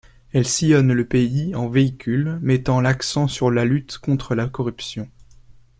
[0.33, 5.07] Elle sillonne le pays en véhicule, mettant l'accent sur la lutte contre la corruption.